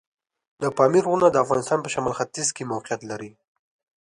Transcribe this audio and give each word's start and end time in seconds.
د 0.61 0.63
پامیر 0.77 1.03
غرونه 1.07 1.27
د 1.29 1.35
افغانستان 1.43 1.79
په 1.81 1.89
شمال 1.93 2.13
ختیځ 2.19 2.49
کې 2.55 2.69
موقعیت 2.71 3.01
لري. 3.11 3.31